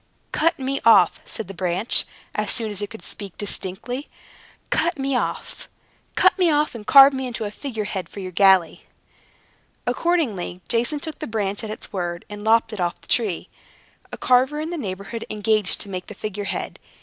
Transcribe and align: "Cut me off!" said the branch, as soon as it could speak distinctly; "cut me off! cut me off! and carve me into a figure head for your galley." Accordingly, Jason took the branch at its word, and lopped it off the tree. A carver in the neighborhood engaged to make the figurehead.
"Cut 0.31 0.57
me 0.57 0.81
off!" 0.83 1.19
said 1.27 1.47
the 1.47 1.53
branch, 1.53 2.05
as 2.33 2.49
soon 2.49 2.71
as 2.71 2.81
it 2.81 2.89
could 2.89 3.03
speak 3.03 3.37
distinctly; 3.37 4.09
"cut 4.71 4.97
me 4.97 5.15
off! 5.15 5.69
cut 6.15 6.35
me 6.39 6.49
off! 6.49 6.73
and 6.73 6.87
carve 6.87 7.13
me 7.13 7.27
into 7.27 7.45
a 7.45 7.51
figure 7.51 7.83
head 7.83 8.09
for 8.09 8.19
your 8.19 8.31
galley." 8.31 8.87
Accordingly, 9.85 10.59
Jason 10.67 10.99
took 10.99 11.19
the 11.19 11.27
branch 11.27 11.63
at 11.63 11.69
its 11.69 11.93
word, 11.93 12.25
and 12.31 12.43
lopped 12.43 12.73
it 12.73 12.81
off 12.81 12.99
the 12.99 13.07
tree. 13.07 13.47
A 14.11 14.17
carver 14.17 14.59
in 14.59 14.71
the 14.71 14.75
neighborhood 14.75 15.23
engaged 15.29 15.79
to 15.81 15.89
make 15.89 16.07
the 16.07 16.15
figurehead. 16.15 16.79